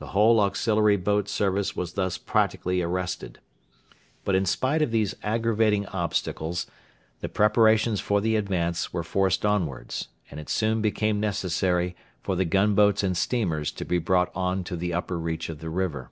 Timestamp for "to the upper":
14.64-15.16